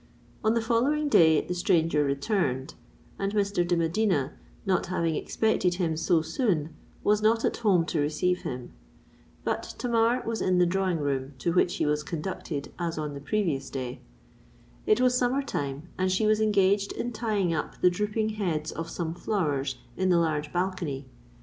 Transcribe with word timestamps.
On 0.43 0.55
the 0.55 0.61
following 0.63 1.09
day 1.09 1.45
the 1.45 1.53
stranger 1.53 2.03
returned; 2.03 2.73
and 3.19 3.33
Mr. 3.35 3.67
de 3.67 3.77
Medina, 3.77 4.33
not 4.65 4.87
having 4.87 5.13
expected 5.15 5.75
him 5.75 5.95
so 5.95 6.23
soon, 6.23 6.73
was 7.03 7.21
not 7.21 7.45
at 7.45 7.57
home 7.57 7.85
to 7.85 7.99
receive 7.99 8.41
him. 8.41 8.73
But 9.43 9.61
Tamar 9.77 10.23
was 10.25 10.41
in 10.41 10.57
the 10.57 10.65
drawing 10.65 10.97
room, 10.97 11.33
to 11.37 11.53
which 11.53 11.75
he 11.75 11.85
was 11.85 12.01
conducted 12.01 12.71
as 12.79 12.97
on 12.97 13.13
the 13.13 13.21
previous 13.21 13.69
day. 13.69 13.99
It 14.87 14.99
was 14.99 15.15
summer 15.15 15.43
time, 15.43 15.89
and 15.99 16.11
she 16.11 16.25
was 16.25 16.41
engaged 16.41 16.91
in 16.93 17.11
tying 17.13 17.53
up 17.53 17.79
the 17.79 17.91
drooping 17.91 18.29
heads 18.29 18.71
of 18.71 18.89
some 18.89 19.13
flowers 19.13 19.75
in 19.95 20.09
the 20.09 20.17
large 20.17 20.51
balcony. 20.51 21.05